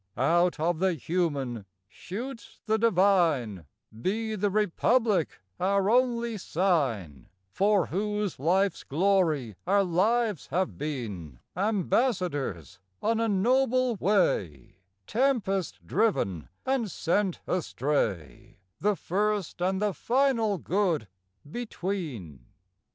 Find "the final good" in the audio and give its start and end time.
19.79-21.07